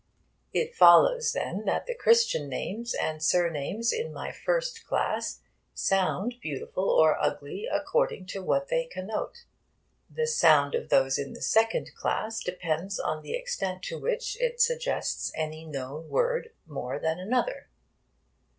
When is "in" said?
3.93-4.11, 11.19-11.33